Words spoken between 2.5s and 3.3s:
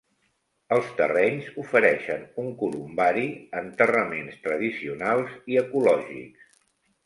columbari,